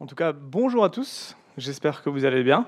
[0.00, 1.36] En tout cas, bonjour à tous.
[1.56, 2.66] J'espère que vous allez bien.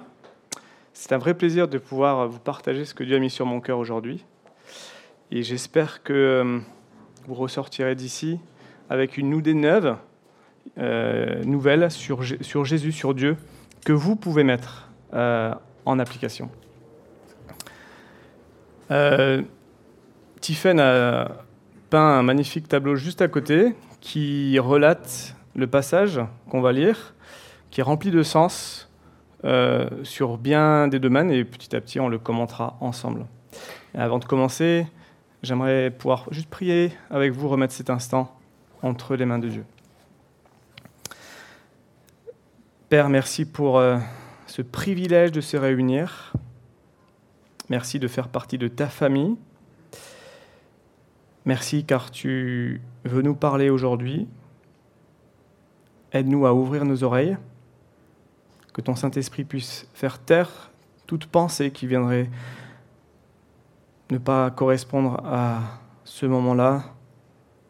[0.92, 3.60] C'est un vrai plaisir de pouvoir vous partager ce que Dieu a mis sur mon
[3.60, 4.24] cœur aujourd'hui.
[5.30, 6.58] Et j'espère que euh,
[7.28, 8.40] vous ressortirez d'ici
[8.88, 9.96] avec une idée neuve,
[10.78, 13.36] euh, nouvelle sur, Jésus, sur Dieu,
[13.86, 15.54] que vous pouvez mettre euh,
[15.86, 16.50] en application.
[18.90, 19.40] Euh,
[20.64, 21.28] a
[21.90, 27.14] peint un magnifique tableau juste à côté qui relate le passage qu'on va lire
[27.70, 28.90] qui est rempli de sens
[29.44, 33.26] euh, sur bien des domaines et petit à petit on le commentera ensemble.
[33.94, 34.86] avant de commencer,
[35.42, 38.36] j'aimerais pouvoir juste prier avec vous, remettre cet instant
[38.82, 39.64] entre les mains de Dieu.
[42.88, 43.98] Père, merci pour euh,
[44.46, 46.32] ce privilège de se réunir.
[47.68, 49.36] Merci de faire partie de ta famille.
[51.44, 54.26] Merci car tu veux nous parler aujourd'hui.
[56.12, 57.36] Aide-nous à ouvrir nos oreilles
[58.72, 60.70] que ton Saint-Esprit puisse faire taire
[61.06, 62.30] toute pensée qui viendrait
[64.10, 65.60] ne pas correspondre à
[66.04, 66.82] ce moment-là,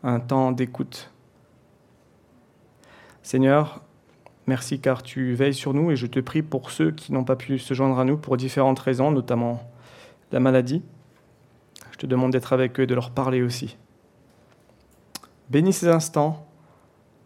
[0.03, 1.11] un temps d'écoute.
[3.23, 3.83] Seigneur,
[4.47, 7.37] merci car tu veilles sur nous et je te prie pour ceux qui n'ont pas
[7.37, 9.63] pu se joindre à nous pour différentes raisons, notamment
[10.33, 10.83] la maladie.
[11.93, 13.77] Je te demande d'être avec eux de leur parler aussi.
[15.51, 16.47] Bénis ces instants,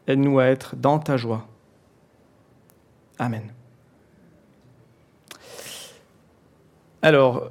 [0.07, 1.47] aide-nous à être dans ta joie.
[3.19, 3.43] Amen.
[7.03, 7.51] Alors,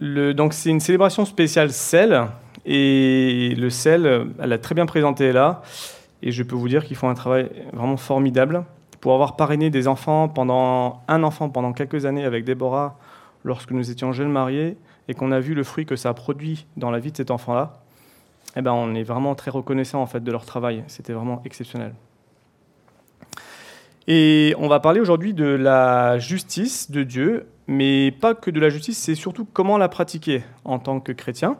[0.00, 2.26] donc c'est une célébration spéciale sel,
[2.64, 5.62] et le sel, elle a très bien présenté là,
[6.22, 8.64] et je peux vous dire qu'ils font un travail vraiment formidable.
[9.00, 12.98] Pour avoir parrainé des enfants pendant un enfant pendant quelques années avec Déborah,
[13.44, 14.76] lorsque nous étions jeunes mariés,
[15.08, 17.30] et qu'on a vu le fruit que ça a produit dans la vie de cet
[17.30, 17.79] enfant-là,
[18.56, 20.84] eh ben on est vraiment très reconnaissant en fait de leur travail.
[20.86, 21.94] C'était vraiment exceptionnel.
[24.06, 28.68] Et on va parler aujourd'hui de la justice de Dieu mais pas que de la
[28.68, 31.56] justice, c'est surtout comment la pratiquer en tant que chrétien.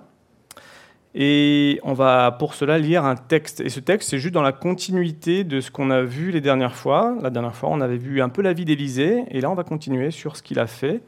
[1.14, 3.60] Et on va pour cela lire un texte.
[3.60, 6.74] Et ce texte, c'est juste dans la continuité de ce qu'on a vu les dernières
[6.74, 7.16] fois.
[7.22, 9.62] La dernière fois, on avait vu un peu la vie d'Élisée, et là, on va
[9.62, 11.00] continuer sur ce qu'il a fait.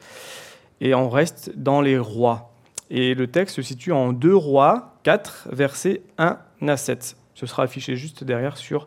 [0.80, 2.51] Et on reste dans les rois.
[2.94, 6.38] Et le texte se situe en 2 rois 4, versets 1
[6.68, 7.16] à 7.
[7.34, 8.86] Ce sera affiché juste derrière sur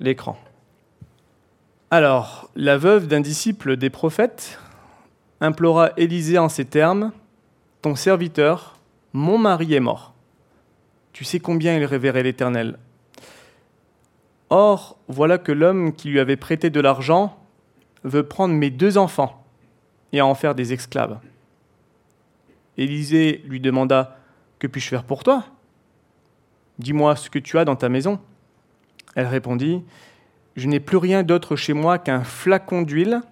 [0.00, 0.36] l'écran.
[1.92, 4.58] Alors, la veuve d'un disciple des prophètes,
[5.40, 7.12] implora Élisée en ces termes
[7.80, 8.80] Ton serviteur,
[9.12, 10.14] mon mari est mort.
[11.12, 12.76] Tu sais combien il révérait l'Éternel.
[14.50, 17.38] Or, voilà que l'homme qui lui avait prêté de l'argent
[18.02, 19.46] veut prendre mes deux enfants
[20.12, 21.20] et en faire des esclaves.
[22.76, 24.18] Élisée lui demanda
[24.58, 25.44] Que puis-je faire pour toi?
[26.78, 28.18] Dis-moi ce que tu as dans ta maison.
[29.14, 29.84] Elle répondit
[30.56, 33.22] Je n'ai plus rien d'autre chez moi qu'un flacon d'huile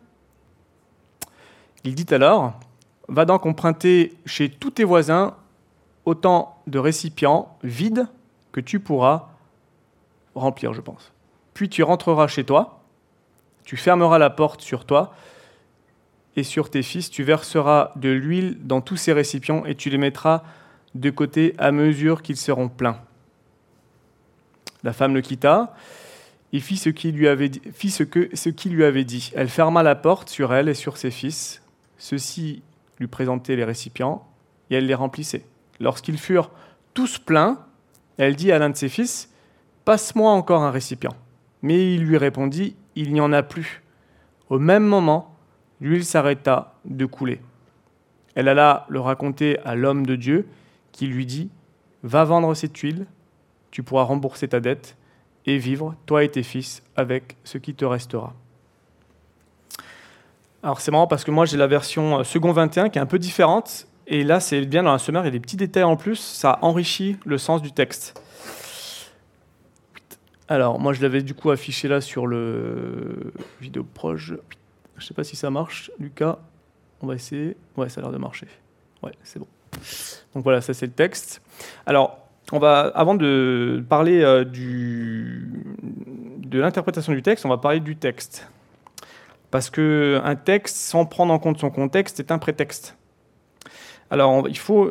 [1.84, 2.54] il dit alors
[3.08, 5.36] Va donc emprunter chez tous tes voisins
[6.04, 8.06] autant de récipients vides
[8.52, 9.28] que tu pourras
[10.34, 11.12] remplir, je pense.
[11.52, 12.80] Puis tu rentreras chez toi,
[13.64, 15.12] tu fermeras la porte sur toi
[16.36, 19.98] et sur tes fils, tu verseras de l'huile dans tous ces récipients et tu les
[19.98, 20.42] mettras
[20.94, 22.98] de côté à mesure qu'ils seront pleins.
[24.82, 25.74] La femme le quitta
[26.52, 29.32] et fit ce qu'il lui avait qu'il lui avait dit.
[29.34, 31.62] Elle ferma la porte sur elle et sur ses fils
[32.02, 32.62] ceux-ci
[32.98, 34.26] lui présentaient les récipients
[34.70, 35.46] et elle les remplissait.
[35.78, 36.50] Lorsqu'ils furent
[36.94, 37.64] tous pleins,
[38.16, 39.30] elle dit à l'un de ses fils
[39.84, 41.14] Passe-moi encore un récipient.
[41.62, 43.82] Mais il lui répondit Il n'y en a plus.
[44.48, 45.31] Au même moment,
[45.82, 47.40] l'huile s'arrêta de couler.
[48.34, 50.48] Elle alla le raconter à l'homme de Dieu
[50.92, 51.50] qui lui dit
[52.02, 53.06] Va vendre cette huile,
[53.70, 54.96] tu pourras rembourser ta dette
[55.44, 58.32] et vivre, toi et tes fils, avec ce qui te restera.
[60.62, 63.06] Alors c'est marrant parce que moi j'ai la version euh, second 21 qui est un
[63.06, 63.88] peu différente.
[64.06, 66.16] Et là c'est bien dans la sommaire, il y a des petits détails en plus,
[66.16, 68.20] ça enrichit le sens du texte.
[70.46, 74.34] Alors moi je l'avais du coup affiché là sur le vidéo proche.
[74.96, 76.38] Je sais pas si ça marche, Lucas.
[77.00, 77.56] On va essayer.
[77.76, 78.46] Ouais, ça a l'air de marcher.
[79.02, 79.46] Ouais, c'est bon.
[80.34, 81.42] Donc voilà, ça c'est le texte.
[81.86, 82.18] Alors,
[82.52, 85.48] on va, avant de parler euh, du,
[85.82, 88.48] de l'interprétation du texte, on va parler du texte.
[89.50, 92.96] Parce qu'un texte, sans prendre en compte son contexte, est un prétexte.
[94.10, 94.90] Alors, il faut,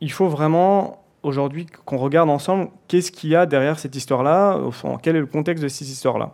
[0.00, 4.60] il faut vraiment aujourd'hui qu'on regarde ensemble qu'est-ce qu'il y a derrière cette histoire-là,
[5.02, 6.32] quel est le contexte de cette histoire-là.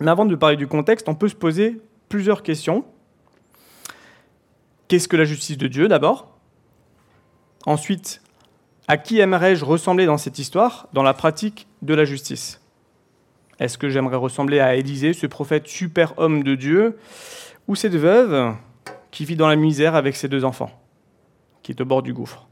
[0.00, 2.84] Mais avant de parler du contexte, on peut se poser plusieurs questions.
[4.88, 6.36] Qu'est-ce que la justice de Dieu d'abord?
[7.64, 8.22] Ensuite,
[8.88, 12.60] à qui aimerais-je ressembler dans cette histoire, dans la pratique de la justice?
[13.58, 16.98] Est-ce que j'aimerais ressembler à Élisée, ce prophète super homme de Dieu,
[17.66, 18.54] ou cette veuve
[19.10, 20.70] qui vit dans la misère avec ses deux enfants,
[21.62, 22.46] qui est au bord du gouffre?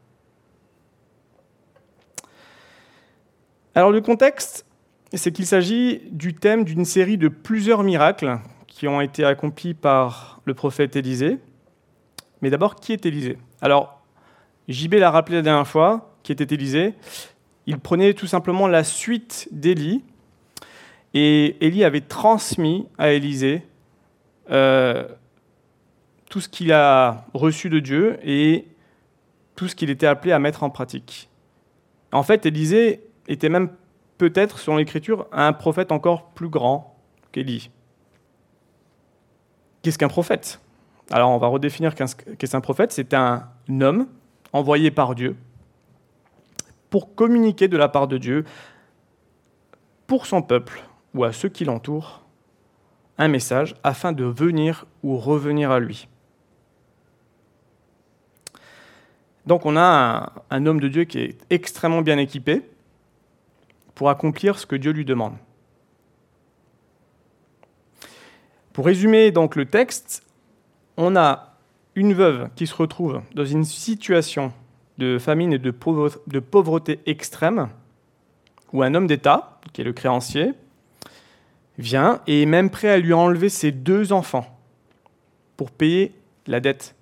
[3.77, 4.67] Alors le contexte,
[5.12, 8.39] c'est qu'il s'agit du thème d'une série de plusieurs miracles
[8.89, 11.39] ont été accomplis par le prophète Élisée.
[12.43, 13.39] Mais d'abord, qui est Élisée?
[13.61, 14.03] Alors,
[14.69, 16.95] JB l'a rappelé la dernière fois, qui était Élisée.
[17.67, 20.03] Il prenait tout simplement la suite d'Élie,
[21.15, 23.63] et Élie avait transmis à Élisée
[24.51, 25.07] euh,
[26.29, 28.67] tout ce qu'il a reçu de Dieu et
[29.55, 31.29] tout ce qu'il était appelé à mettre en pratique.
[32.13, 33.71] En fait, Élisée était même
[34.19, 36.99] peut-être, selon l'Écriture, un prophète encore plus grand
[37.33, 37.71] qu'Élie.
[39.85, 40.61] Qu'est-ce qu'un prophète?
[41.11, 42.91] Alors, on va redéfinir qu'est-ce qu'un prophète?
[42.91, 44.09] C'est un homme
[44.55, 45.37] envoyé par Dieu
[46.89, 48.45] pour communiquer de la part de Dieu
[50.07, 50.83] pour son peuple
[51.13, 52.23] ou à ceux qui l'entourent
[53.19, 56.09] un message afin de venir ou revenir à lui.
[59.45, 62.63] Donc on a un, homme de Dieu qui est extrêmement bien équipé
[63.95, 65.35] pour accomplir ce que Dieu lui demande.
[68.75, 70.25] Pour résumer donc le texte,
[70.97, 71.55] on a
[71.94, 74.53] une veuve qui se retrouve dans une situation
[74.99, 77.69] de famine et de pauvreté extrême,
[78.73, 80.55] où un homme d'État, qui est le créancier,
[81.79, 84.59] vient et est même prêt à lui enlever ses deux enfants
[85.56, 86.12] pour payer
[86.49, 86.97] la dette.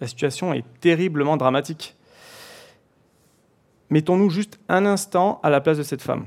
[0.00, 1.94] La situation est terriblement dramatique.
[3.90, 6.24] Mettons-nous juste un instant à la place de cette femme.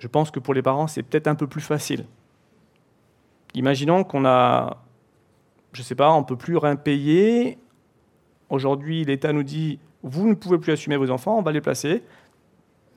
[0.00, 2.04] Je pense que pour les parents, c'est peut-être un peu plus facile.
[3.54, 4.82] Imaginons qu'on a,
[5.72, 7.58] je ne sais pas, on ne peut plus rien payer.
[8.48, 12.02] Aujourd'hui, l'État nous dit, vous ne pouvez plus assumer vos enfants, on va les placer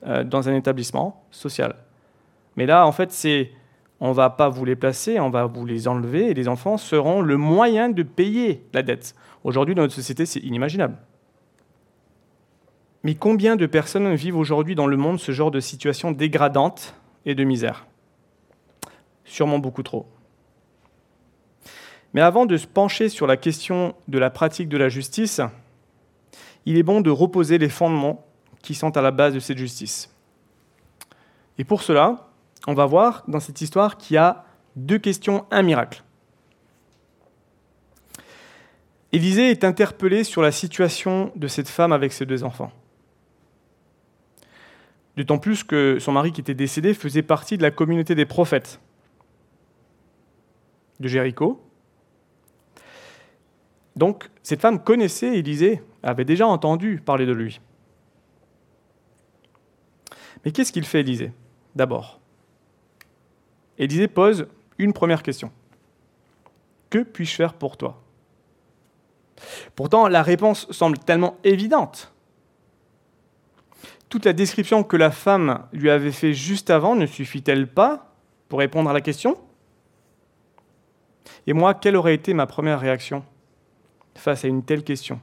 [0.06, 1.76] euh, dans un établissement social.
[2.56, 3.50] Mais là, en fait, c'est
[4.00, 7.22] on va pas vous les placer, on va vous les enlever et les enfants seront
[7.22, 9.14] le moyen de payer la dette.
[9.42, 10.98] Aujourd'hui, dans notre société, c'est inimaginable.
[13.04, 16.94] Mais combien de personnes vivent aujourd'hui dans le monde ce genre de situation dégradante
[17.24, 17.86] et de misère?
[19.24, 20.06] Sûrement beaucoup trop.
[22.14, 25.40] Mais avant de se pencher sur la question de la pratique de la justice,
[26.64, 28.24] il est bon de reposer les fondements
[28.62, 30.12] qui sont à la base de cette justice.
[31.58, 32.28] Et pour cela,
[32.66, 34.44] on va voir dans cette histoire qu'il y a
[34.74, 36.02] deux questions, un miracle.
[39.12, 42.72] Élisée est interpellé sur la situation de cette femme avec ses deux enfants.
[45.16, 48.80] D'autant plus que son mari qui était décédé faisait partie de la communauté des prophètes
[51.00, 51.62] de Jéricho.
[53.96, 57.60] Donc cette femme connaissait Élisée, avait déjà entendu parler de lui.
[60.44, 61.32] Mais qu'est-ce qu'il fait Élisée
[61.74, 62.20] D'abord,
[63.78, 64.46] Élisée pose
[64.78, 65.50] une première question.
[66.90, 68.02] Que puis-je faire pour toi?
[69.74, 72.12] Pourtant, la réponse semble tellement évidente.
[74.08, 78.14] Toute la description que la femme lui avait fait juste avant ne suffit-elle pas
[78.48, 79.36] pour répondre à la question?
[81.46, 83.24] Et moi, quelle aurait été ma première réaction?
[84.18, 85.20] Face à une telle question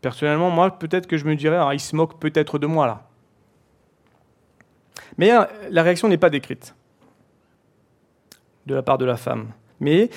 [0.00, 3.08] Personnellement, moi, peut-être que je me dirais, ah, il se moque peut-être de moi là.
[5.16, 6.74] Mais euh, la réaction n'est pas décrite
[8.66, 9.52] de la part de la femme.
[9.80, 10.10] Mais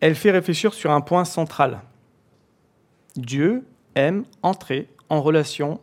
[0.00, 1.80] elle fait réfléchir sur un point central.
[3.16, 5.80] Dieu aime entrer en relation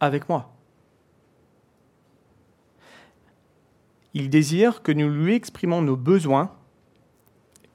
[0.00, 0.52] avec moi.
[4.14, 6.50] Il désire que nous lui exprimons nos besoins,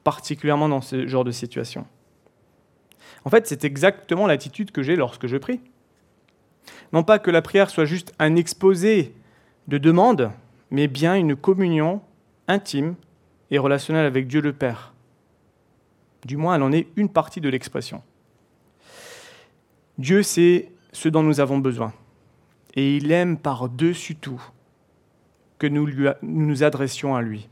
[0.04, 1.86] particulièrement dans ce genre de situation.
[3.26, 5.60] En fait, c'est exactement l'attitude que j'ai lorsque je prie.
[6.92, 9.14] Non pas que la prière soit juste un exposé
[9.66, 10.30] de demande,
[10.70, 12.00] mais bien une communion
[12.46, 12.94] intime
[13.50, 14.94] et relationnelle avec Dieu le Père.
[16.24, 18.00] Du moins, elle en est une partie de l'expression.
[19.98, 21.92] Dieu sait ce dont nous avons besoin.
[22.76, 24.40] Et il aime par-dessus tout
[25.58, 25.90] que nous
[26.22, 27.48] nous adressions à lui.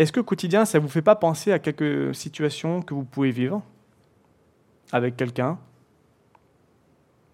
[0.00, 3.30] Est-ce que quotidien, ça ne vous fait pas penser à quelques situations que vous pouvez
[3.30, 3.60] vivre
[4.92, 5.58] avec quelqu'un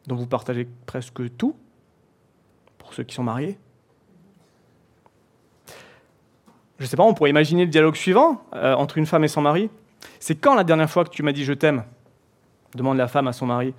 [0.08, 1.54] dont vous partagez presque tout,
[2.76, 3.56] pour ceux qui sont mariés?
[6.80, 9.28] Je ne sais pas, on pourrait imaginer le dialogue suivant euh, entre une femme et
[9.28, 9.70] son mari.
[10.18, 11.84] C'est quand la dernière fois que tu m'as dit je t'aime
[12.74, 13.74] demande la femme à son mari.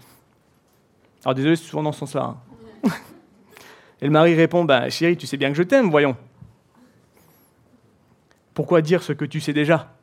[1.25, 2.37] Alors désolé, c'est souvent dans ce sens-là.
[2.85, 2.89] Hein.
[4.01, 6.15] et le mari répond bah, Chérie, tu sais bien que je t'aime, voyons.
[8.57, 9.93] Pourquoi dire ce que tu sais déjà?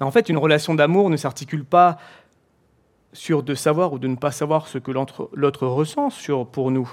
[0.00, 1.96] En fait, une relation d'amour ne s'articule pas
[3.12, 6.08] sur de savoir ou de ne pas savoir ce que l'autre ressent
[6.46, 6.92] pour nous.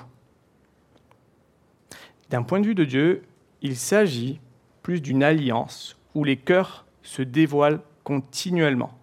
[2.29, 3.23] D'un point de vue de Dieu,
[3.63, 4.39] il s'agit
[4.83, 8.95] plus d'une alliance où les cœurs se dévoilent continuellement.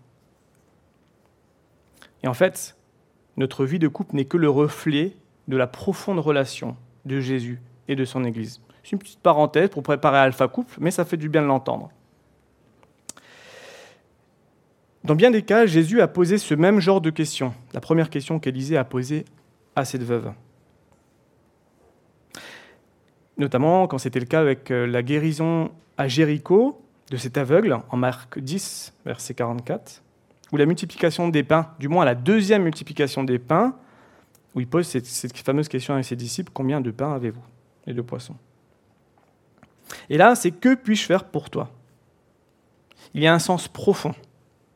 [2.22, 2.76] Et en fait,
[3.36, 5.16] notre vie de couple n'est que le reflet
[5.48, 8.60] de la profonde relation de Jésus et de son Église.
[8.86, 11.90] C'est une petite parenthèse pour préparer Alpha Couple, mais ça fait du bien de l'entendre.
[15.02, 17.52] Dans bien des cas, Jésus a posé ce même genre de questions.
[17.74, 19.24] La première question qu'Élisée a posée
[19.74, 20.30] à cette veuve.
[23.36, 27.96] Notamment quand c'était le cas avec euh, la guérison à Jéricho de cet aveugle, en
[27.96, 30.00] Marc 10, verset 44,
[30.52, 33.74] ou la multiplication des pains, du moins la deuxième multiplication des pains,
[34.54, 37.42] où il pose cette, cette fameuse question à ses disciples, combien de pains avez-vous
[37.88, 38.36] et de poissons?
[40.08, 41.70] Et là, c'est que puis-je faire pour toi?
[43.14, 44.14] Il y a un sens profond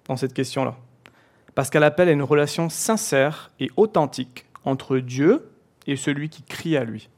[0.06, 0.76] dans cette question-là,
[1.54, 5.50] parce qu'elle appelle à une relation sincère et authentique entre Dieu
[5.86, 7.08] et celui qui crie à lui.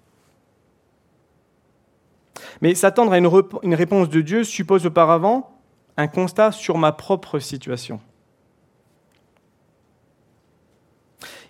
[2.60, 3.30] Mais s'attendre à une,
[3.62, 5.58] une réponse de Dieu suppose auparavant
[5.96, 8.00] un constat sur ma propre situation.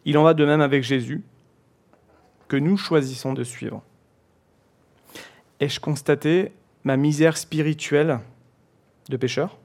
[0.05, 1.23] Il en va de même avec Jésus,
[2.49, 3.83] que nous choisissons de suivre.
[5.63, 6.51] Ai-je constaté
[6.83, 8.19] ma misère spirituelle
[9.09, 9.61] de pécheur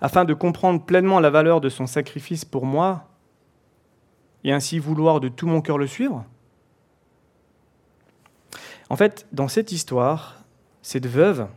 [0.00, 3.06] Afin de comprendre pleinement la valeur de son sacrifice pour moi,
[4.44, 6.24] et ainsi vouloir de tout mon cœur le suivre?
[8.88, 10.42] En fait, dans cette histoire,
[10.80, 11.48] cette veuve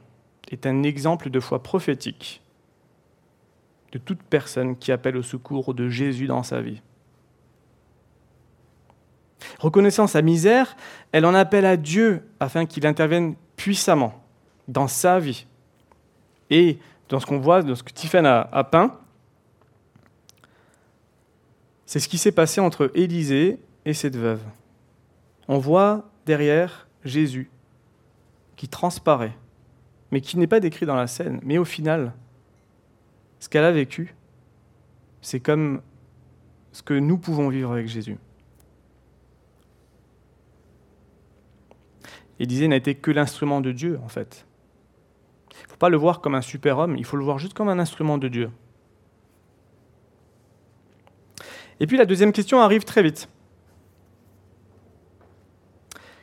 [0.50, 2.42] est un exemple de foi prophétique
[3.94, 6.82] de toute personne qui appelle au secours de Jésus dans sa vie.
[9.60, 10.76] Reconnaissant sa misère,
[11.12, 14.24] elle en appelle à Dieu afin qu'il intervienne puissamment
[14.68, 15.46] dans sa vie.
[16.50, 16.80] Et
[17.10, 18.98] dans ce qu'on voit, dans ce que Tiffany a, a peint,
[21.86, 24.42] c'est ce qui s'est passé entre Élisée et cette veuve.
[25.48, 27.50] On voit derrière Jésus
[28.56, 29.36] qui transparaît,
[30.12, 31.40] mais qui n'est pas décrit dans la scène.
[31.44, 32.14] Mais au final,
[33.40, 34.16] ce qu'elle a vécu,
[35.22, 35.82] c'est comme
[36.72, 38.18] ce que nous pouvons vivre avec Jésus.
[42.42, 44.48] Élisée n'a été que l'instrument de Dieu, en fait.
[45.52, 47.70] Il ne faut pas le voir comme un super-homme, il faut le voir juste comme
[47.70, 48.50] un instrument de Dieu.
[51.80, 53.30] Et puis la deuxième question arrive très vite.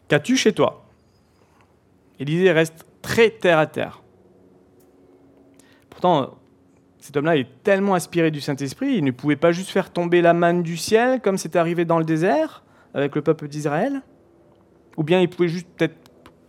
[0.08, 0.84] Qu'as-tu chez toi?
[2.18, 4.02] Élisée reste très terre à terre.
[5.88, 6.36] Pourtant,
[6.98, 10.32] cet homme-là est tellement inspiré du Saint-Esprit, il ne pouvait pas juste faire tomber la
[10.32, 14.02] manne du ciel comme c'est arrivé dans le désert avec le peuple d'Israël.
[14.96, 16.07] Ou bien il pouvait juste peut-être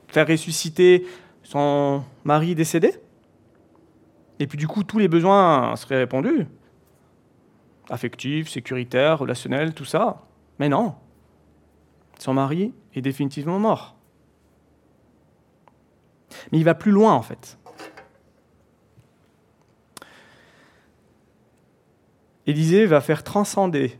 [0.10, 1.06] faire ressusciter
[1.44, 2.94] son mari décédé.
[4.40, 6.46] Et puis du coup, tous les besoins seraient répondus.
[7.90, 10.22] Affectifs, sécuritaires, relationnels, tout ça.
[10.60, 10.96] Mais non.
[12.20, 13.96] Son mari est définitivement mort.
[16.52, 17.58] Mais il va plus loin en fait.
[22.46, 23.98] Élisée va faire transcender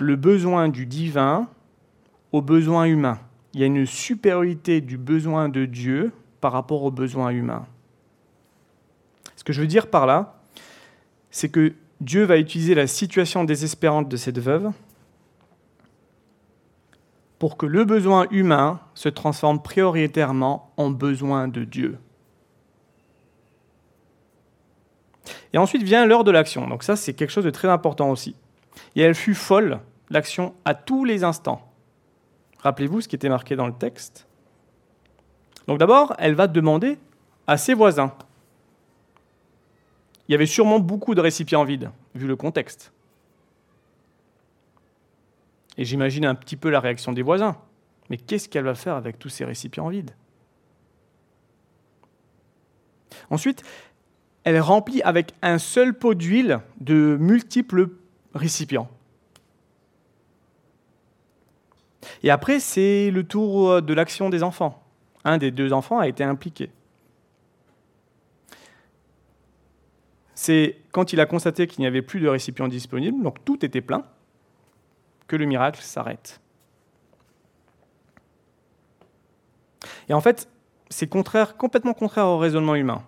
[0.00, 1.48] le besoin du divin
[2.32, 3.20] au besoin humain.
[3.54, 7.66] Il y a une supériorité du besoin de Dieu par rapport au besoin humain.
[9.36, 10.40] Ce que je veux dire par là,
[11.30, 14.72] c'est que Dieu va utiliser la situation désespérante de cette veuve
[17.38, 21.98] pour que le besoin humain se transforme prioritairement en besoin de Dieu.
[25.52, 26.66] Et ensuite vient l'heure de l'action.
[26.66, 28.34] Donc ça, c'est quelque chose de très important aussi.
[28.96, 29.80] Et elle fut folle,
[30.10, 31.73] l'action, à tous les instants.
[32.64, 34.26] Rappelez-vous ce qui était marqué dans le texte.
[35.68, 36.98] Donc d'abord, elle va demander
[37.46, 38.12] à ses voisins.
[40.26, 42.90] Il y avait sûrement beaucoup de récipients vides, vu le contexte.
[45.76, 47.58] Et j'imagine un petit peu la réaction des voisins.
[48.08, 50.12] Mais qu'est-ce qu'elle va faire avec tous ces récipients vides?
[53.28, 53.62] Ensuite,
[54.44, 57.90] elle remplit avec un seul pot d'huile de multiples
[58.34, 58.88] récipients.
[62.22, 64.82] Et après, c'est le tour de l'action des enfants.
[65.24, 66.70] Un des deux enfants a été impliqué.
[70.34, 73.80] C'est quand il a constaté qu'il n'y avait plus de récipients disponibles, donc tout était
[73.80, 74.04] plein,
[75.26, 76.40] que le miracle s'arrête.
[80.08, 80.48] Et en fait,
[80.90, 83.02] c'est complètement contraire au raisonnement humain.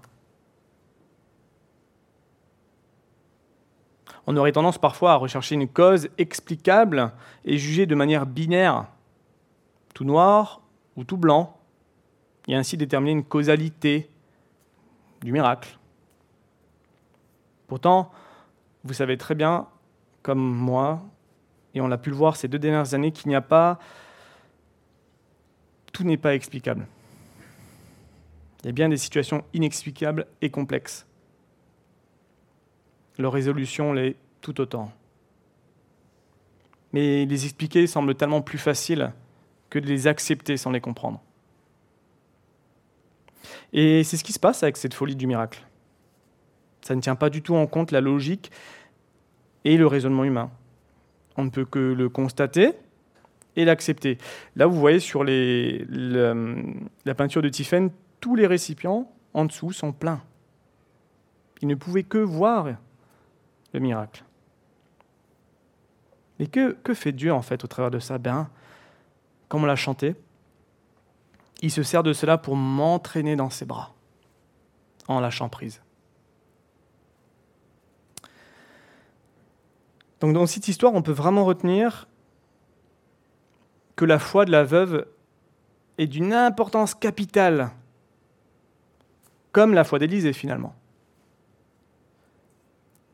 [4.27, 7.13] On aurait tendance parfois à rechercher une cause explicable
[7.45, 8.87] et juger de manière binaire,
[9.95, 10.61] tout noir
[10.97, 11.59] ou tout blanc,
[12.49, 14.09] et ainsi déterminer une causalité
[15.23, 15.79] du miracle.
[17.67, 18.11] Pourtant,
[18.85, 19.67] vous savez très bien,
[20.23, 21.03] comme moi,
[21.75, 23.79] et on l'a pu le voir ces deux dernières années, qu'il n'y a pas
[25.97, 26.87] tout n'est pas explicable.
[28.61, 31.07] Il y a bien des situations inexplicables et complexes.
[33.19, 34.93] Leur résolution l'est tout autant.
[36.93, 39.13] Mais les expliquer semble tellement plus facile
[39.71, 41.21] que de les accepter sans les comprendre.
[43.73, 45.67] Et c'est ce qui se passe avec cette folie du miracle.
[46.83, 48.51] Ça ne tient pas du tout en compte la logique
[49.65, 50.51] et le raisonnement humain.
[51.37, 52.73] On ne peut que le constater
[53.57, 54.19] et l'accepter.
[54.55, 60.23] Là, vous voyez sur la peinture de Tiphaine, tous les récipients en dessous sont pleins.
[61.63, 62.69] Ils ne pouvaient que voir
[63.73, 64.25] le miracle.
[66.39, 68.19] Mais que, fait Dieu en fait au travers de ça?
[68.19, 68.49] Ben,
[69.49, 70.15] comme on l'a chanté,
[71.63, 73.95] il se sert de cela pour m'entraîner dans ses bras,
[75.09, 75.81] en lâchant prise.
[80.21, 82.09] Donc dans cette histoire, on peut vraiment retenir
[83.97, 85.07] que la foi de la veuve
[85.99, 87.71] est d'une importance capitale,
[89.53, 90.75] comme la foi d'Élisée finalement.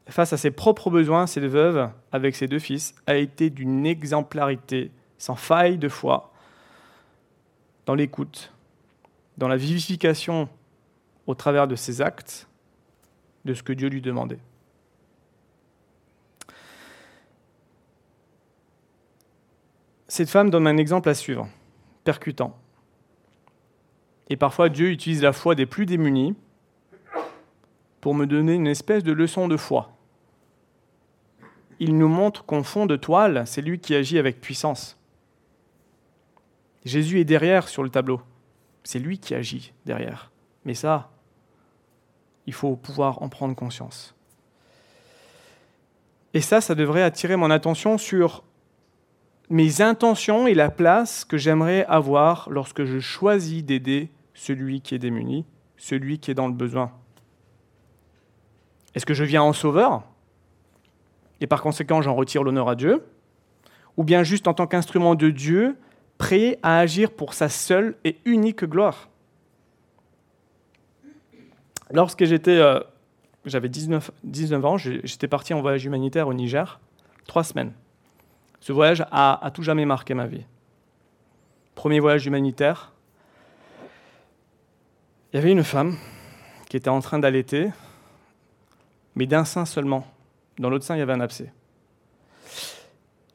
[0.09, 4.91] Face à ses propres besoins, cette veuve, avec ses deux fils, a été d'une exemplarité
[5.17, 6.33] sans faille de foi
[7.87, 8.53] dans l'écoute,
[9.39, 10.49] dans la vivification
[11.27, 12.49] au travers de ses actes,
[13.45, 14.41] de ce que Dieu lui demandait.
[20.09, 21.49] Cette femme donne un exemple à suivre,
[22.05, 22.59] percutant.
[24.29, 26.35] Et parfois Dieu utilise la foi des plus démunis
[28.03, 29.97] pour me donner une espèce de leçon de foi.
[31.79, 34.99] Il nous montre qu'en fond de toile, c'est lui qui agit avec puissance.
[36.85, 38.21] Jésus est derrière sur le tableau.
[38.83, 40.33] C'est lui qui agit derrière.
[40.65, 41.13] Mais ça,
[42.47, 44.17] il faut pouvoir en prendre conscience.
[46.35, 48.43] Et ça, ça devrait attirer mon attention sur
[49.49, 54.99] mes intentions et la place que j'aimerais avoir lorsque je choisis d'aider celui qui est
[54.99, 56.91] démuni, celui qui est dans le besoin.
[58.95, 60.03] Est-ce que je viens en sauveur
[61.41, 63.05] et par conséquent j'en retire l'honneur à Dieu?
[63.97, 65.77] Ou bien juste en tant qu'instrument de Dieu
[66.19, 69.09] prêt à agir pour sa seule et unique gloire?
[71.91, 72.81] Lorsque j'étais, euh,
[73.45, 76.81] j'avais 19, 19 ans, j'étais parti en voyage humanitaire au Niger,
[77.27, 77.73] trois semaines.
[78.61, 80.47] Ce voyage a tout jamais marqué ma vie.
[81.75, 82.93] Premier voyage humanitaire,
[85.33, 85.97] il y avait une femme
[86.69, 87.71] qui était en train d'allaiter,
[89.15, 90.07] mais d'un sein seulement.
[90.59, 91.53] Dans l'autre sein, il y avait un abcès.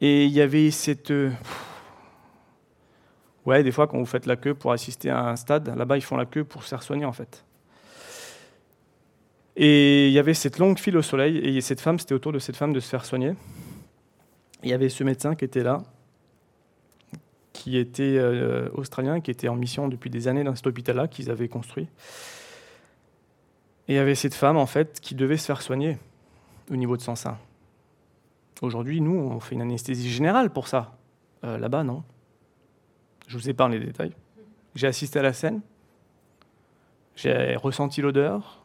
[0.00, 1.12] Et il y avait cette,
[3.48, 6.02] Ouais, des fois, quand vous faites la queue pour assister à un stade, là-bas, ils
[6.02, 7.46] font la queue pour se faire soigner, en fait.
[9.56, 12.40] Et il y avait cette longue file au soleil, et cette femme, c'était autour de
[12.40, 13.32] cette femme de se faire soigner.
[14.62, 15.82] Il y avait ce médecin qui était là,
[17.54, 21.30] qui était euh, australien, qui était en mission depuis des années dans cet hôpital-là, qu'ils
[21.30, 21.88] avaient construit.
[23.88, 25.98] Et il y avait cette femme, en fait, qui devait se faire soigner
[26.70, 27.38] au niveau de son sein.
[28.60, 30.96] Aujourd'hui, nous, on fait une anesthésie générale pour ça.
[31.44, 32.02] Euh, là-bas, non.
[33.26, 34.12] Je vous épargne les détails.
[34.74, 35.60] J'ai assisté à la scène.
[37.16, 38.62] J'ai ressenti l'odeur.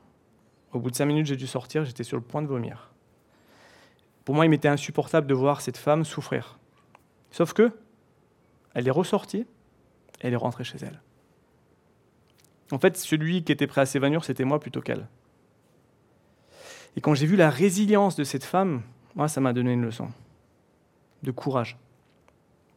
[0.73, 1.85] Au bout de cinq minutes, j'ai dû sortir.
[1.85, 2.91] J'étais sur le point de vomir.
[4.25, 6.57] Pour moi, il m'était insupportable de voir cette femme souffrir.
[7.31, 7.71] Sauf que,
[8.73, 9.45] elle est ressortie.
[10.19, 11.01] elle est rentrée chez elle.
[12.73, 15.07] En fait, celui qui était prêt à s'évanouir, c'était moi plutôt qu'elle.
[16.97, 18.81] Et quand j'ai vu la résilience de cette femme,
[19.13, 20.09] moi, ça m'a donné une leçon
[21.21, 21.77] de courage,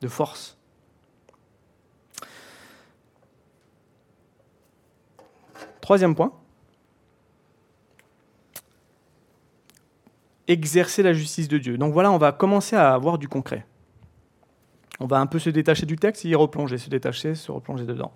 [0.03, 0.59] de force.
[5.81, 6.33] Troisième point.
[10.47, 11.79] Exercer la justice de Dieu.
[11.79, 13.65] Donc voilà, on va commencer à avoir du concret.
[14.99, 17.85] On va un peu se détacher du texte et y replonger, se détacher, se replonger
[17.85, 18.13] dedans.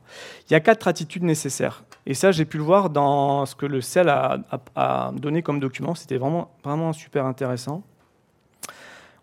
[0.49, 1.85] Il y a quatre attitudes nécessaires.
[2.07, 5.95] Et ça, j'ai pu le voir dans ce que le CEL a, donné comme document.
[5.95, 7.83] C'était vraiment, vraiment super intéressant.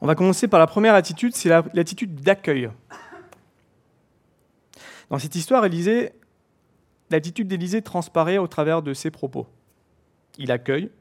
[0.02, 2.70] On va commencer par la première attitude, c'est l'attitude d'accueil.
[5.10, 5.66] Dans cette histoire,
[7.10, 9.48] L'attitude d'Élisée transparaît au travers de ses propos.
[10.38, 10.92] Il accueille,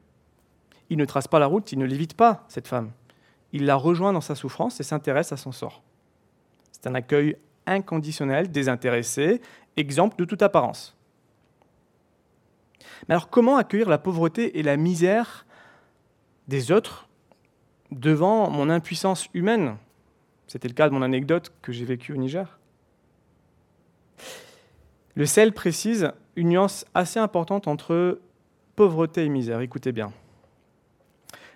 [0.89, 2.91] il ne trace pas la route, il ne l'évite pas, cette femme.
[3.51, 5.83] Il la rejoint dans sa souffrance et s'intéresse à son sort.
[6.79, 7.35] C'est un accueil
[7.65, 9.41] inconditionnel, désintéressé,
[9.77, 10.95] exemple de toute apparence.
[13.07, 15.47] Mais alors comment accueillir la pauvreté et la misère
[16.47, 17.07] des autres
[17.89, 19.77] devant mon impuissance humaine?
[20.45, 22.59] C'était le cas de mon anecdote que j'ai vécue au Niger.
[25.15, 28.21] Le sel précise une nuance assez importante entre
[28.75, 29.61] pauvreté et misère.
[29.61, 30.13] Écoutez bien.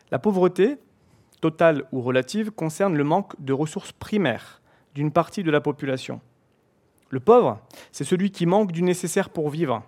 [0.10, 0.80] La pauvreté,
[1.42, 4.61] totale ou relative, concerne le manque de ressources primaires
[4.96, 6.22] d'une partie de la population.
[7.10, 7.60] Le pauvre,
[7.92, 9.84] C'est celui qui manque du nécessaire pour vivre.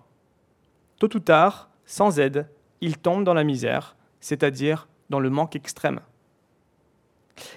[0.99, 2.47] Tôt ou tard, sans aide,
[2.81, 6.01] il tombe dans la misère, c'est-à-dire dans le manque extrême.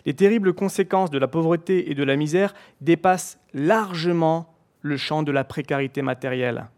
[0.04, 5.32] Les terribles conséquences de la pauvreté et de la misère dépassent largement le champ de
[5.32, 6.68] la précarité matérielle.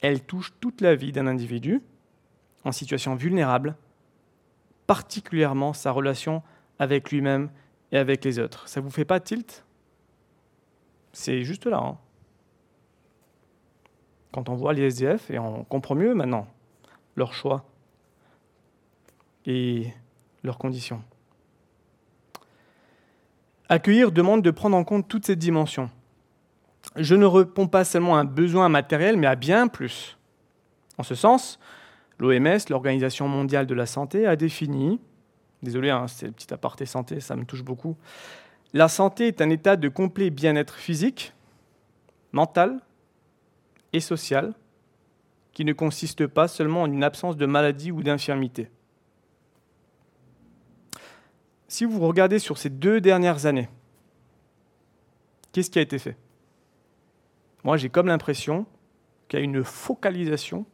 [0.00, 1.80] Elles touchent toute la vie d'un individu
[2.64, 3.76] en situation vulnérable,
[4.86, 6.42] particulièrement sa relation
[6.78, 7.50] avec lui-même
[7.92, 8.68] et avec les autres.
[8.68, 9.64] Ça vous fait pas tilt?
[11.12, 11.78] C'est juste là.
[11.78, 11.98] Hein.
[14.32, 16.48] Quand on voit les SDF, et on comprend mieux maintenant
[17.16, 17.64] leurs choix
[19.44, 19.88] et
[20.42, 21.02] leurs conditions.
[23.68, 25.90] Accueillir demande de prendre en compte toutes ces dimensions.
[26.96, 30.18] Je ne réponds pas seulement à un besoin matériel, mais à bien plus.
[30.98, 31.58] En ce sens,
[32.18, 35.00] l'OMS, l'Organisation mondiale de la santé, a défini,
[35.62, 37.96] désolé, hein, c'est le petit aparté santé, ça me touche beaucoup,
[38.72, 41.34] la santé est un état de complet bien-être physique,
[42.32, 42.80] mental
[43.92, 44.54] et social,
[45.52, 48.70] qui ne consiste pas seulement en une absence de maladie ou d'infirmité.
[51.68, 53.68] Si vous regardez sur ces deux dernières années,
[55.52, 56.16] qu'est-ce qui a été fait?
[57.64, 58.66] Moi, j'ai comme l'impression
[59.28, 60.66] qu'il y a une focalisation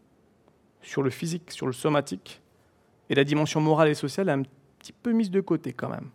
[0.80, 2.40] sur le physique, sur le somatique,
[3.10, 4.42] et la dimension morale et sociale est un
[4.92, 6.10] peu mise de côté quand même.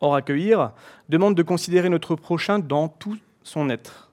[0.00, 0.72] Or, accueillir
[1.08, 4.12] demande de considérer notre prochain dans tout son être.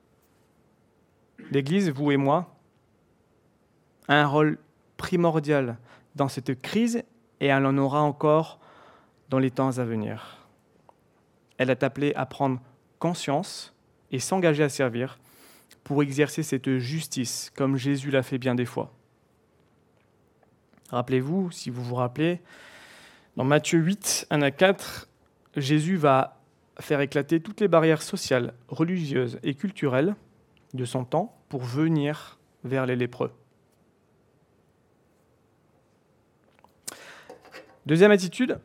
[1.51, 2.55] L'Église, vous et moi,
[4.07, 4.57] a un rôle
[4.97, 5.77] primordial
[6.15, 7.03] dans cette crise
[7.39, 8.59] et elle en aura encore
[9.29, 10.47] dans les temps à venir.
[11.57, 12.59] Elle est appelée à prendre
[12.99, 13.73] conscience
[14.11, 15.19] et s'engager à servir
[15.83, 18.91] pour exercer cette justice, comme Jésus l'a fait bien des fois.
[20.91, 22.41] Rappelez-vous, si vous vous rappelez,
[23.35, 25.09] dans Matthieu 8, 1 à 4,
[25.57, 26.41] Jésus va
[26.79, 30.15] faire éclater toutes les barrières sociales, religieuses et culturelles
[30.73, 33.31] de son temps pour venir vers les lépreux.
[37.85, 38.59] Deuxième attitude,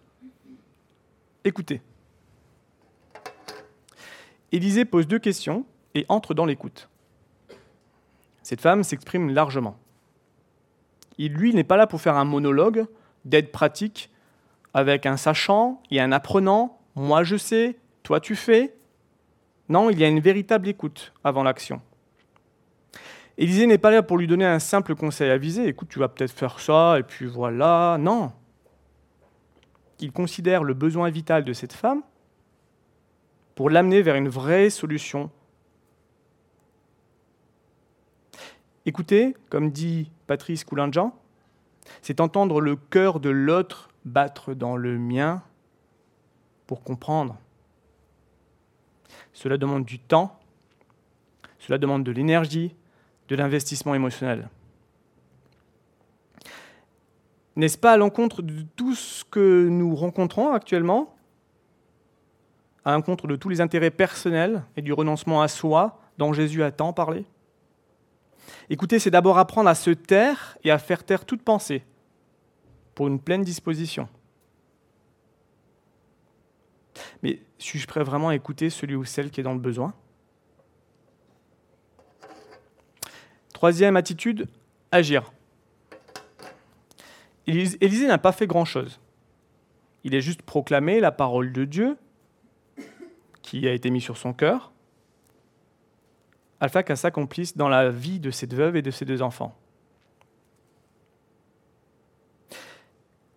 [1.44, 1.82] écoutez.
[4.52, 6.88] Élisée pose deux questions et entre dans l'écoute.
[8.42, 9.78] Cette femme s'exprime largement.
[11.20, 12.86] Il, lui, n'est pas là pour faire un monologue
[13.26, 14.10] d'aide pratique
[14.72, 16.78] avec un sachant et un apprenant.
[16.96, 18.74] Moi je sais, toi tu fais.
[19.68, 21.82] Non, il y a une véritable écoute avant l'action.
[23.36, 25.66] Élisée n'est pas là pour lui donner un simple conseil avisé.
[25.66, 27.98] Écoute, tu vas peut-être faire ça, et puis voilà.
[28.00, 28.32] Non
[30.00, 32.00] qu'il considère le besoin vital de cette femme
[33.54, 35.30] pour l'amener vers une vraie solution.
[38.86, 41.14] Écoutez, comme dit Patrice Coulinjan,
[42.00, 45.42] c'est entendre le cœur de l'autre battre dans le mien
[46.66, 47.36] pour comprendre.
[49.34, 50.38] Cela demande du temps,
[51.58, 52.74] cela demande de l'énergie,
[53.28, 54.48] de l'investissement émotionnel.
[57.56, 61.14] N'est-ce pas à l'encontre de tout ce que nous rencontrons actuellement?
[62.84, 66.70] À l'encontre de tous les intérêts personnels et du renoncement à soi dont Jésus a
[66.70, 67.26] tant parlé?
[68.68, 71.84] Écoutez, c'est d'abord apprendre à se taire et à faire taire toute pensée
[72.94, 74.08] pour une pleine disposition.
[77.22, 79.94] Mais suis-je prêt vraiment à écouter celui ou celle qui est dans le besoin?
[83.52, 84.48] Troisième attitude,
[84.90, 85.32] agir.
[87.46, 89.00] Élisée n'a pas fait grand-chose.
[90.04, 91.96] Il a juste proclamé la parole de Dieu
[93.42, 94.72] qui a été mise sur son cœur,
[96.60, 99.56] afin qu'elle s'accomplisse dans la vie de cette veuve et de ses deux enfants.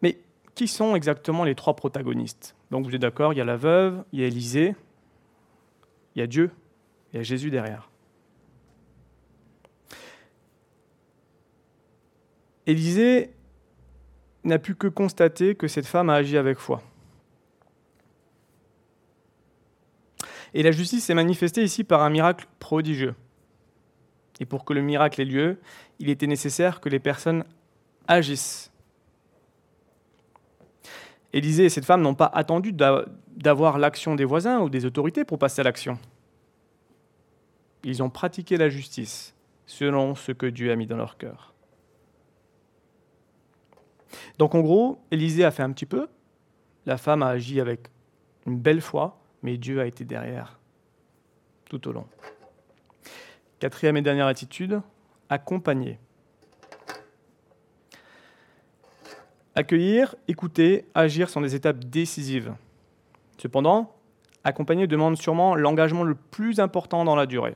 [0.02, 0.20] Mais
[0.56, 2.56] qui sont exactement les trois protagonistes?
[2.70, 4.76] Donc vous êtes d'accord, il y a la veuve, il y a Élisée,
[6.16, 6.52] il y a Dieu,
[7.12, 7.90] il y a Jésus derrière.
[12.66, 13.34] Élisée
[14.44, 16.82] n'a pu que constater que cette femme a agi avec foi.
[20.54, 23.16] Et la justice s'est manifestée ici par un miracle prodigieux.
[24.40, 25.60] Et pour que le miracle ait lieu,
[26.00, 27.44] il était nécessaire que les personnes
[28.08, 28.72] agissent.
[31.32, 35.40] Élisée et cette femme n'ont pas attendu d'avoir l'action des voisins ou des autorités pour
[35.40, 35.98] passer à l'action.
[37.84, 39.34] Ils ont pratiqué la justice
[39.66, 41.54] selon ce que Dieu a mis dans leur cœur.
[44.38, 46.08] Donc en gros, Élisée a fait un petit peu,
[46.86, 47.88] la femme a agi avec
[48.46, 50.58] une belle foi, mais Dieu a été derrière
[51.66, 52.08] tout au long.
[53.60, 54.82] Quatrième et dernière attitude,
[55.30, 56.00] accompagner.
[59.56, 62.56] Accueillir, écouter, agir sont des étapes décisives.
[63.38, 63.96] Cependant,
[64.44, 67.56] accompagner demande sûrement l'engagement le plus important dans la durée.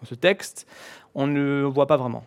[0.00, 0.66] Dans ce texte,
[1.14, 2.24] on ne voit pas vraiment.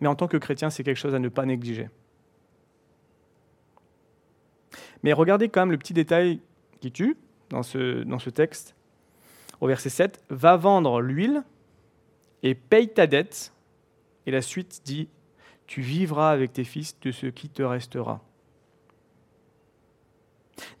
[0.00, 1.88] Mais en tant que chrétien, c'est quelque chose à ne pas négliger.
[5.06, 6.40] Mais regardez quand même le petit détail
[6.80, 7.16] qui tue
[7.48, 8.74] dans ce, texte.
[9.60, 11.44] Au verset 7, va vendre l'huile
[12.42, 13.52] et paye ta dette.
[14.26, 15.08] Et la suite dit,
[15.68, 18.20] tu vivras avec tes fils de ce qui te restera.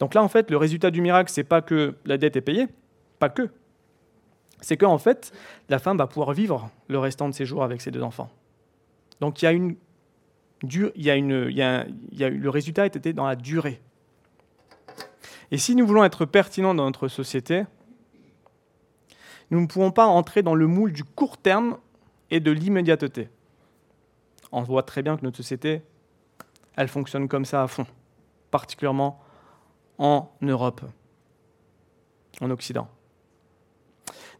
[0.00, 2.66] Donc là, en fait, le résultat du miracle, c'est pas que la dette est payée,
[3.20, 3.48] pas que.
[4.60, 5.32] C'est qu'en fait,
[5.68, 8.30] la femme va pouvoir vivre le restant de ses jours avec ses deux enfants.
[9.20, 9.76] Donc il y a une,
[10.64, 13.80] il y a une, y a, y a, le résultat était dans la durée.
[15.50, 17.64] Et si nous voulons être pertinents dans notre société,
[19.50, 21.78] nous ne pouvons pas entrer dans le moule du court terme
[22.30, 23.28] et de l'immédiateté.
[24.50, 25.82] On voit très bien que notre société,
[26.76, 27.86] elle fonctionne comme ça à fond,
[28.50, 29.20] particulièrement
[29.98, 30.82] en Europe,
[32.40, 32.88] en Occident.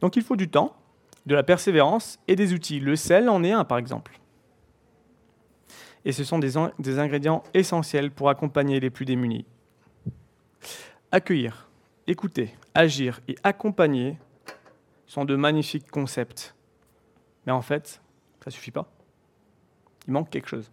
[0.01, 0.77] Donc il faut du temps,
[1.27, 2.81] de la persévérance et des outils.
[2.81, 4.21] Le sel en est un, par exemple.
[6.05, 9.45] Et ce sont des, des ingrédients essentiels pour accompagner les plus démunis.
[11.13, 11.69] Accueillir,
[12.07, 14.19] écouter, agir et accompagner
[15.07, 16.55] sont de magnifiques concepts.
[17.47, 18.01] Mais en fait,
[18.41, 18.87] ça ne suffit pas.
[20.07, 20.71] Il manque quelque chose.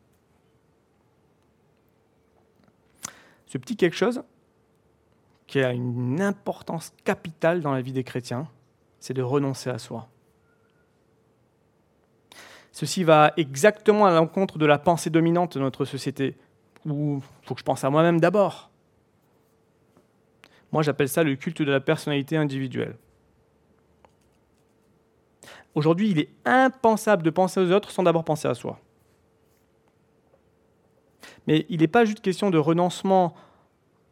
[3.45, 4.23] Ce petit quelque chose,
[5.45, 8.47] qui a une importance capitale dans la vie des chrétiens,
[8.99, 10.09] c'est de renoncer à soi.
[12.71, 16.35] Ceci va exactement à l'encontre de la pensée dominante de notre société,
[16.85, 18.71] où il faut que je pense à moi-même d'abord.
[20.73, 22.95] Moi, j'appelle ça le culte de la personnalité individuelle.
[25.75, 28.79] Aujourd'hui, il est impensable de penser aux autres sans d'abord penser à soi.
[31.45, 33.35] Mais il n'est pas juste question de renoncement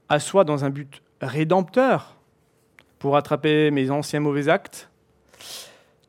[0.07, 2.15] à soi dans un but rédempteur
[2.99, 4.91] pour attraper mes anciens mauvais actes,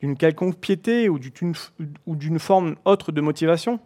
[0.01, 3.81] d'une quelconque piété ou d'une forme autre de motivation.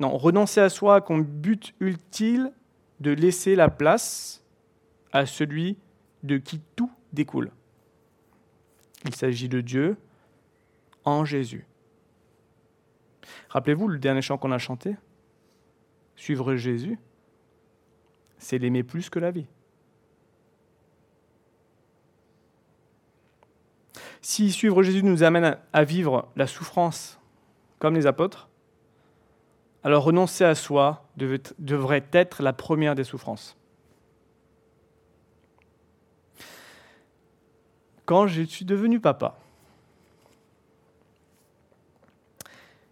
[0.00, 2.50] Non, renoncer à soi comme but ultime
[3.00, 4.42] de laisser la place
[5.12, 5.76] à celui
[6.22, 7.50] de qui tout découle.
[9.04, 9.96] Il s'agit de Dieu
[11.04, 11.66] en Jésus.
[13.48, 14.96] Rappelez-vous le dernier chant qu'on a chanté?
[16.16, 16.98] Suivre Jésus,
[18.38, 19.46] c'est l'aimer plus que la vie.
[24.20, 27.20] Si suivre Jésus nous amène à vivre la souffrance
[27.78, 28.48] comme les apôtres,
[29.84, 33.56] alors renoncer à soi devrait être la première des souffrances.
[38.06, 39.36] Quand je suis devenu papa,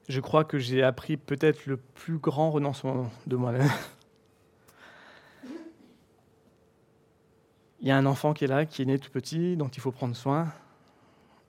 [0.09, 3.71] je crois que j'ai appris peut-être le plus grand renoncement de moi-même.
[7.81, 9.81] Il y a un enfant qui est là, qui est né tout petit, dont il
[9.81, 10.53] faut prendre soin.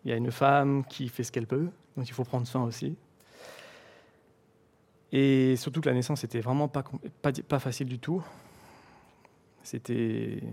[0.03, 2.63] Il y a une femme qui fait ce qu'elle peut, dont il faut prendre soin
[2.63, 2.95] aussi.
[5.11, 8.23] Et surtout que la naissance n'était vraiment pas, facile du tout.
[9.63, 10.43] C'était.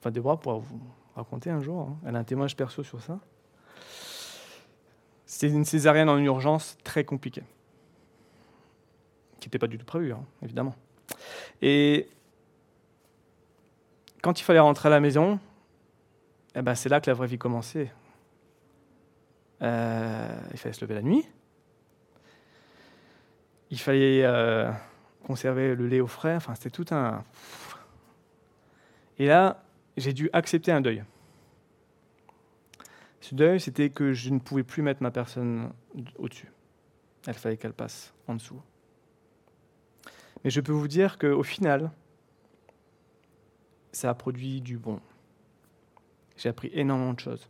[0.00, 0.80] Enfin, Déborah pourra vous
[1.18, 1.82] raconter un jour.
[1.82, 1.96] Hein.
[2.06, 3.18] Elle a un témoignage perso sur ça.
[5.26, 7.44] C'était une césarienne en urgence très compliquée,
[9.40, 10.74] qui n'était pas du tout prévue, hein, évidemment.
[11.60, 12.08] Et
[14.22, 15.38] quand il fallait rentrer à la maison,
[16.54, 17.92] eh ben, c'est là que la vraie vie commençait.
[19.60, 21.28] Euh, il fallait se lever la nuit.
[23.70, 24.70] Il fallait euh,
[25.26, 26.36] conserver le lait au frais.
[26.36, 27.22] Enfin, c'était tout un.
[29.18, 29.62] Et là,
[30.00, 31.04] j'ai dû accepter un deuil.
[33.20, 35.70] Ce deuil, c'était que je ne pouvais plus mettre ma personne
[36.18, 36.50] au-dessus.
[37.26, 38.60] Il fallait qu'elle passe en dessous.
[40.44, 41.90] Mais je peux vous dire qu'au final,
[43.92, 45.00] ça a produit du bon.
[46.36, 47.48] J'ai appris énormément de choses.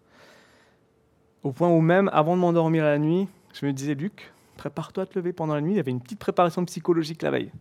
[1.42, 5.06] Au point où même, avant de m'endormir la nuit, je me disais, Luc, prépare-toi à
[5.06, 5.74] te lever pendant la nuit.
[5.74, 7.52] Il y avait une petite préparation psychologique la veille.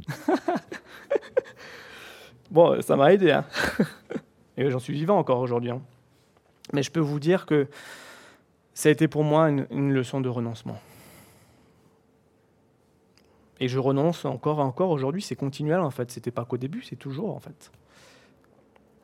[2.52, 3.32] bon, ça m'a aidé.
[3.32, 3.45] Hein.
[4.57, 5.71] Et j'en suis vivant encore aujourd'hui.
[5.71, 5.81] Hein.
[6.73, 7.67] Mais je peux vous dire que
[8.73, 10.79] ça a été pour moi une, une leçon de renoncement.
[13.59, 16.11] Et je renonce encore et encore aujourd'hui, c'est continuel en fait.
[16.11, 17.71] C'était pas qu'au début, c'est toujours en fait.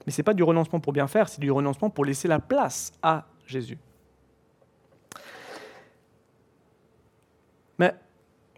[0.06, 2.92] Mais c'est pas du renoncement pour bien faire, c'est du renoncement pour laisser la place
[3.02, 3.78] à Jésus.
[7.80, 7.96] Mais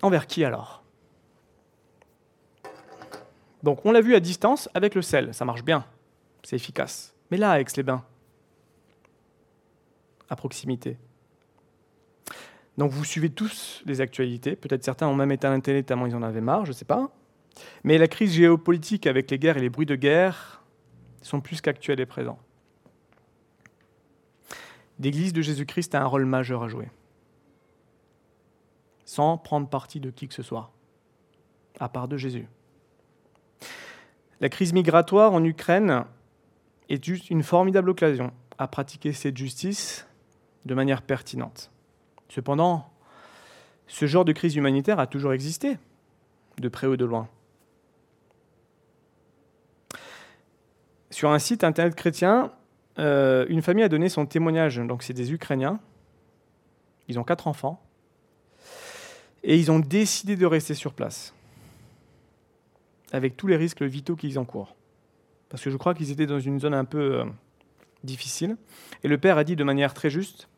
[0.01, 0.83] envers qui alors?
[3.63, 5.85] Donc on l'a vu à distance avec le sel, ça marche bien,
[6.45, 7.13] c'est efficace.
[7.31, 8.03] Mais là, avec les bains,
[10.29, 10.97] à proximité.
[12.77, 16.23] Donc vous suivez tous les actualités, peut-être certains ont même éteint télé tellement ils en
[16.23, 17.09] avaient marre, je ne sais pas.
[17.83, 20.63] Mais la crise géopolitique avec les guerres et les bruits de guerre
[21.21, 22.39] sont plus qu'actuels et présents.
[24.99, 26.89] L'Église de Jésus-Christ a un rôle majeur à jouer,
[29.05, 30.71] sans prendre parti de qui que ce soit,
[31.79, 32.47] à part de Jésus.
[34.41, 36.05] La crise migratoire en Ukraine
[36.89, 40.07] est une formidable occasion à pratiquer cette justice
[40.65, 41.71] de manière pertinente.
[42.29, 42.89] Cependant,
[43.87, 45.77] ce genre de crise humanitaire a toujours existé,
[46.57, 47.27] de près ou de loin.
[51.11, 52.51] Sur un site internet chrétien,
[52.99, 54.77] euh, une famille a donné son témoignage.
[54.77, 55.79] Donc, c'est des Ukrainiens.
[57.07, 57.81] Ils ont quatre enfants.
[59.43, 61.33] Et ils ont décidé de rester sur place,
[63.11, 64.75] avec tous les risques vitaux qu'ils encourent.
[65.49, 67.25] Parce que je crois qu'ils étaient dans une zone un peu euh,
[68.03, 68.57] difficile.
[69.03, 70.49] Et le père a dit de manière très juste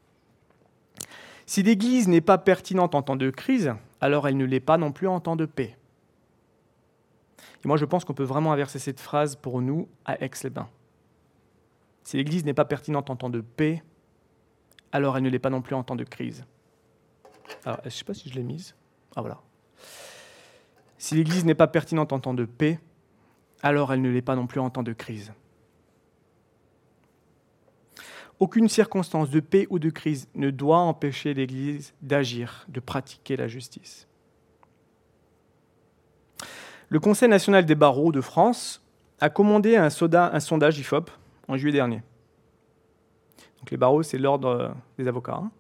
[1.46, 4.92] Si l'Église n'est pas pertinente en temps de crise, alors elle ne l'est pas non
[4.92, 5.78] plus en temps de paix.
[7.64, 10.70] Et moi, je pense qu'on peut vraiment inverser cette phrase pour nous à Aix-les-Bains.
[12.04, 13.84] Si l'Église n'est pas pertinente en temps de paix,
[14.92, 16.46] alors elle ne l'est pas non plus en temps de crise.
[17.66, 18.76] Alors, je ne sais pas si je l'ai mise.
[19.16, 19.42] Ah voilà.
[20.98, 22.80] Si l'Église n'est pas pertinente en temps de paix,
[23.62, 25.34] alors elle ne l'est pas non plus en temps de crise.
[28.40, 33.48] Aucune circonstance de paix ou de crise ne doit empêcher l'Église d'agir, de pratiquer la
[33.48, 34.08] justice.
[36.90, 38.84] Le Conseil national des barreaux de France
[39.20, 41.10] a commandé un, sondage IFOP
[41.48, 42.04] en juillet dernier.
[43.72, 45.42] Les barreaux, c'est l'ordre des avocats.
[45.44, 45.52] Hein.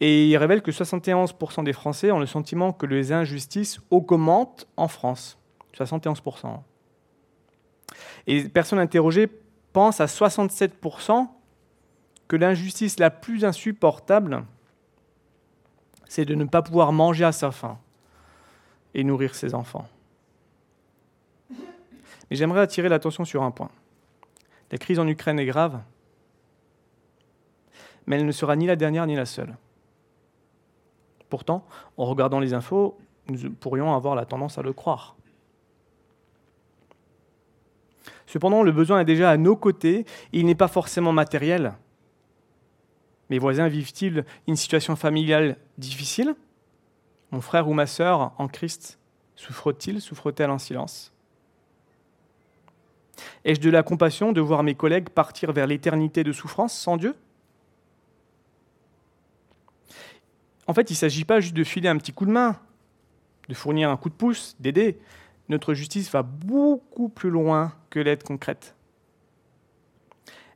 [0.00, 4.88] Et il révèle que 71% des Français ont le sentiment que les injustices augmentent en
[4.88, 5.38] France.
[5.76, 6.60] 71%.
[8.26, 9.28] Et les personnes interrogées
[9.72, 11.28] pensent à 67%
[12.28, 14.44] que l'injustice la plus insupportable,
[16.08, 17.78] c'est de ne pas pouvoir manger à sa faim
[18.94, 19.88] et nourrir ses enfants.
[21.50, 23.70] Mais j'aimerais attirer l'attention sur un point.
[24.72, 25.80] La crise en Ukraine est grave,
[28.06, 29.56] mais elle ne sera ni la dernière ni la seule.
[31.28, 31.64] Pourtant,
[31.96, 35.15] en regardant les infos, nous pourrions avoir la tendance à le croire.
[38.26, 40.06] Cependant, le besoin est déjà à nos côtés et
[40.40, 41.74] il n'est pas forcément matériel.
[43.30, 46.34] Mes voisins vivent-ils une situation familiale difficile?
[47.32, 48.98] Mon frère ou ma sœur en Christ
[49.34, 51.12] souffre-t-il, souffre-t-elle en silence?
[53.44, 57.14] Ai-je de la compassion de voir mes collègues partir vers l'éternité de souffrance sans Dieu?
[60.66, 62.58] En fait, il ne s'agit pas juste de filer un petit coup de main,
[63.48, 64.98] de fournir un coup de pouce, d'aider.
[65.48, 68.74] Notre justice va beaucoup plus loin que l'aide concrète.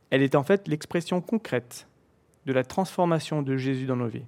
[0.09, 1.87] Elle est en fait l'expression concrète
[2.45, 4.25] de la transformation de Jésus dans nos vies.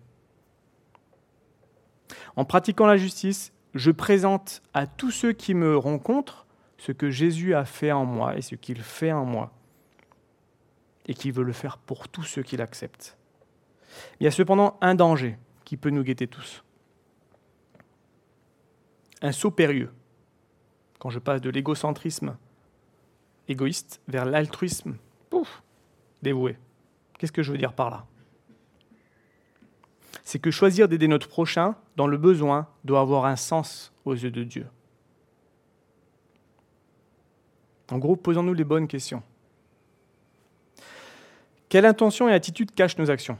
[2.35, 6.45] En pratiquant la justice, je présente à tous ceux qui me rencontrent
[6.77, 9.51] ce que Jésus a fait en moi et ce qu'il fait en moi,
[11.07, 13.17] et qu'il veut le faire pour tous ceux qui l'acceptent.
[14.19, 16.63] Il y a cependant un danger qui peut nous guetter tous.
[19.21, 19.91] Un saut périlleux.
[21.03, 22.37] Quand je passe de l'égocentrisme
[23.49, 24.95] égoïste vers l'altruisme,
[26.21, 26.57] dévoué.
[27.19, 28.05] Qu'est-ce que je veux dire par là?
[30.23, 34.31] C'est que choisir d'aider notre prochain dans le besoin doit avoir un sens aux yeux
[34.31, 34.65] de Dieu.
[37.91, 39.23] En gros, posons-nous les bonnes questions.
[41.67, 43.37] Quelle intention et attitude cachent nos actions?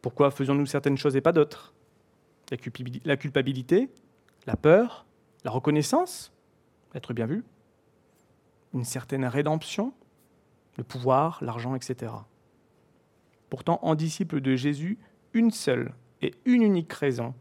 [0.00, 1.74] Pourquoi faisons-nous certaines choses et pas d'autres?
[3.04, 3.90] La culpabilité,
[4.46, 5.06] la peur,
[5.44, 6.32] la reconnaissance,
[6.94, 7.44] être bien vu,
[8.74, 9.92] une certaine rédemption,
[10.76, 12.12] le pouvoir, l'argent, etc.
[13.50, 14.98] Pourtant, en disciple de Jésus,
[15.32, 17.34] une seule et une unique raison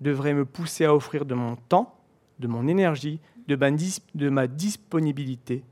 [0.00, 1.96] devrait me pousser à offrir de mon temps
[2.38, 5.64] de mon énergie, de ma, disponibilité.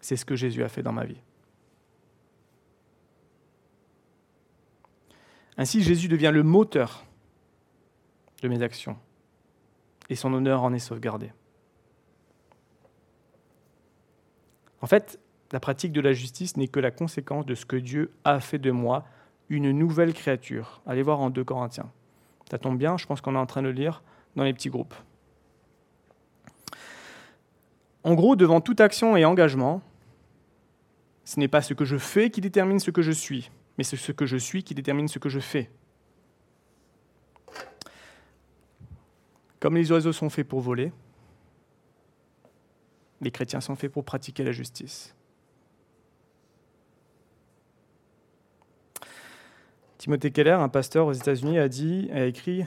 [0.00, 1.20] C'est ce que Jésus a fait dans ma vie.
[5.56, 7.04] Ainsi, Jésus devient le moteur
[8.42, 8.96] de mes actions
[10.08, 11.32] et son honneur en est sauvegardé.
[14.80, 15.18] En fait,
[15.52, 18.58] la pratique de la justice n'est que la conséquence de ce que Dieu a fait
[18.58, 19.04] de moi,
[19.48, 20.82] une nouvelle créature.
[20.86, 21.90] Allez voir en 2 Corinthiens.
[22.50, 24.02] Ça tombe bien, je pense qu'on est en train de lire
[24.36, 24.94] dans les petits groupes.
[28.04, 29.82] En gros, devant toute action et engagement,
[31.24, 33.96] ce n'est pas ce que je fais qui détermine ce que je suis, mais c'est
[33.96, 35.70] ce que je suis qui détermine ce que je fais.
[39.60, 40.92] Comme les oiseaux sont faits pour voler,
[43.20, 45.14] les chrétiens sont faits pour pratiquer la justice.
[49.98, 52.64] Timothée Keller, un pasteur aux États-Unis, a dit, a écrit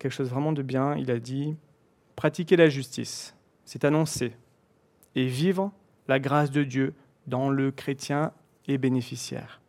[0.00, 0.96] quelque chose vraiment de bien.
[0.96, 1.56] Il a dit
[2.16, 4.34] pratiquer la justice, c'est annoncer
[5.14, 5.72] et vivre
[6.08, 6.94] la grâce de Dieu
[7.28, 8.32] dans le chrétien
[8.66, 9.60] et bénéficiaire.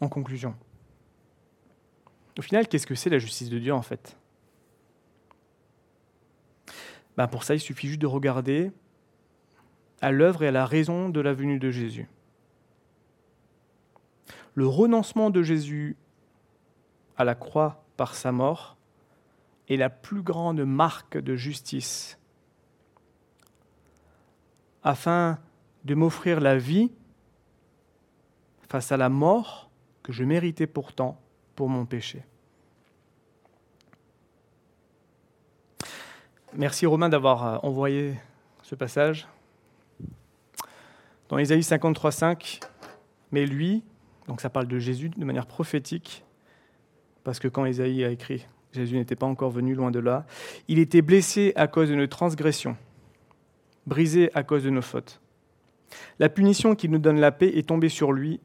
[0.00, 0.54] En conclusion,
[2.38, 4.16] au final, qu'est-ce que c'est la justice de Dieu en fait?
[7.16, 8.70] Ben Pour ça, il suffit juste de regarder
[10.00, 12.08] à l'œuvre et à la raison de la venue de Jésus.
[14.54, 15.96] Le renoncement de Jésus
[17.16, 18.76] à la croix par sa mort
[19.68, 22.20] est la plus grande marque de justice
[24.84, 25.40] afin
[25.84, 26.92] de m'offrir la vie
[28.68, 29.70] face à la mort
[30.04, 31.20] que je méritais pourtant
[31.58, 32.22] pour mon péché.
[36.54, 38.14] Merci Romain d'avoir euh, envoyé
[38.62, 39.26] ce passage.
[41.28, 42.60] Dans Ésaïe 53.5,
[43.32, 43.82] mais lui,
[44.28, 46.22] donc ça parle de Jésus de manière prophétique,
[47.24, 50.26] parce que quand Ésaïe a écrit, Jésus n'était pas encore venu loin de là,
[50.68, 52.76] il était blessé à cause de nos transgressions,
[53.84, 55.20] brisé à cause de nos fautes.
[56.20, 58.38] La punition qui nous donne la paix est tombée sur lui,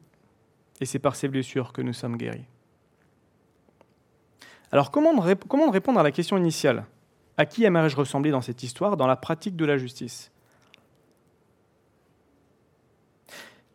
[0.80, 2.48] et c'est par ses blessures que nous sommes guéris.
[4.72, 6.84] Alors comment, répondre à la question initiale?
[7.36, 10.30] À qui aimerais-je ressembler dans cette histoire, dans la pratique de la justice?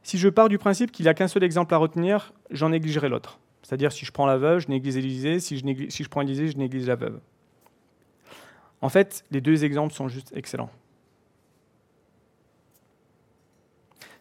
[0.03, 3.09] Si je pars du principe qu'il n'y a qu'un seul exemple à retenir, j'en négligerai
[3.09, 3.39] l'autre.
[3.61, 6.47] C'est-à-dire, si je prends la veuve, je néglige Élisée, si je, si je prends Élisée,
[6.47, 7.19] je néglige la veuve.
[8.81, 10.71] En fait, les deux exemples sont juste excellents.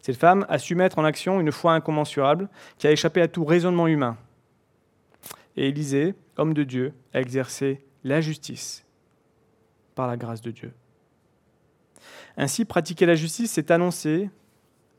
[0.01, 3.43] Cette femme a su mettre en action une foi incommensurable qui a échappé à tout
[3.43, 4.17] raisonnement humain.
[5.59, 8.85] Et Élisée, homme de Dieu, a exercé la justice
[9.93, 10.71] par la grâce de Dieu.
[12.37, 14.29] Ainsi, pratiquer la justice, c'est annoncer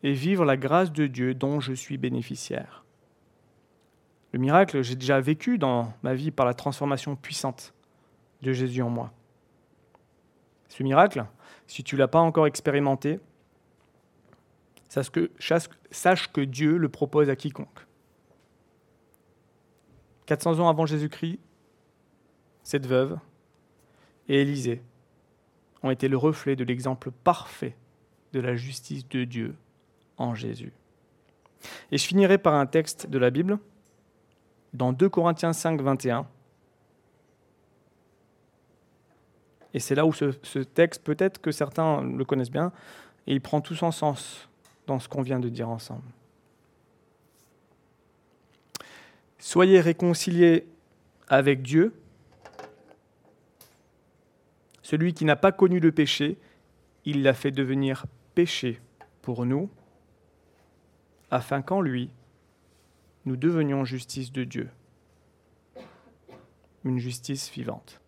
[0.03, 2.85] et vivre la grâce de Dieu dont je suis bénéficiaire.
[4.33, 7.73] Le miracle, j'ai déjà vécu dans ma vie par la transformation puissante
[8.43, 9.15] de Jésus en moi.
[10.69, 11.25] Ce miracle,
[11.69, 13.19] si tu ne l'as pas encore expérimenté,
[14.91, 15.31] sache que,
[15.91, 17.87] sache que Dieu le propose à quiconque.
[20.31, 21.41] 400 ans avant Jésus-Christ,
[22.63, 23.19] cette veuve
[24.29, 24.81] et Élisée
[25.83, 27.75] ont été le reflet de l'exemple parfait
[28.33, 29.57] de la justice de Dieu
[30.19, 30.73] en Jésus.
[31.91, 33.59] Et je finirai par un texte de la Bible,
[34.73, 36.25] dans 2 Corinthiens 5, 21.
[39.75, 42.71] Et c'est là où ce, texte, peut-être que certains le connaissent bien,
[43.27, 44.49] et il prend tout son sens
[44.87, 46.05] dans ce qu'on vient de dire ensemble.
[49.41, 50.67] Soyez réconciliés
[51.27, 51.95] avec Dieu.
[54.83, 56.37] Celui qui n'a pas connu le péché,
[57.07, 58.81] il l'a fait devenir péché
[59.23, 59.71] pour nous,
[61.31, 62.11] afin qu'en lui,
[63.25, 64.69] nous devenions justice de Dieu,
[66.85, 68.01] une justice vivante.